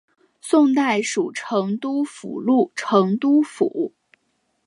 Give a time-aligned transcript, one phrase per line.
[0.41, 3.93] 宋代属成都府路成都府。